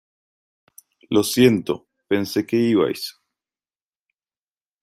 Lo 1.11 1.21
siento, 1.21 1.87
pensé 2.07 2.43
que 2.47 2.55
ibais... 2.57 3.03